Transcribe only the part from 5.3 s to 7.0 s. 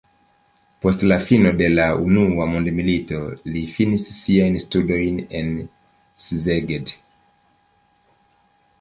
en Szeged.